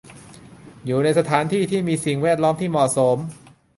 [0.85, 3.17] อยู่ในสถานที่ที่มีสิ่งแวดล้อมที่เหมาะสม